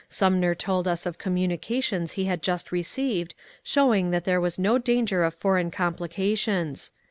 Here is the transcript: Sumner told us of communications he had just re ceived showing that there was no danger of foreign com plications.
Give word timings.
Sumner 0.09 0.55
told 0.55 0.87
us 0.87 1.05
of 1.05 1.19
communications 1.19 2.13
he 2.13 2.25
had 2.25 2.41
just 2.41 2.71
re 2.71 2.81
ceived 2.81 3.33
showing 3.61 4.09
that 4.09 4.25
there 4.25 4.41
was 4.41 4.57
no 4.57 4.79
danger 4.79 5.23
of 5.23 5.35
foreign 5.35 5.69
com 5.69 5.93
plications. 5.93 6.89